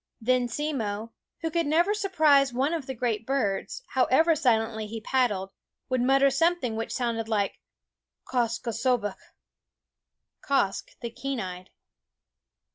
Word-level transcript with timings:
Then 0.19 0.47
Simmo, 0.47 1.11
who 1.41 1.51
could 1.51 1.67
never 1.67 1.93
surprise 1.93 2.51
one 2.51 2.73
of 2.73 2.87
the 2.87 2.95
great 2.95 3.23
birds, 3.23 3.83
however 3.89 4.35
silently 4.35 4.87
he 4.87 4.99
pad 4.99 5.29
dled, 5.29 5.51
would 5.89 6.01
mutter 6.01 6.31
something 6.31 6.75
which 6.75 6.91
sounded 6.91 7.29
like 7.29 7.59
Quoskh 8.25 8.63
K'sobeqh, 8.63 9.15
Quoskh 10.43 10.97
the 11.01 11.11
Keen 11.11 11.39
Eyed. 11.39 11.69